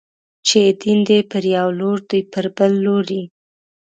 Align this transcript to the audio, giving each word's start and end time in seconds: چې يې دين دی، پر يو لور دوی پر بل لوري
چې 0.47 0.57
يې 0.65 0.71
دين 0.81 0.99
دی، 1.07 1.19
پر 1.31 1.43
يو 1.55 1.69
لور 1.79 1.97
دوی 2.09 2.21
پر 2.33 2.45
بل 2.55 2.71
لوري 2.85 3.21